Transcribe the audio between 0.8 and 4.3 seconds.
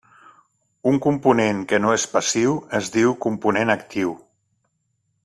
Un component que no és passiu es diu component actiu.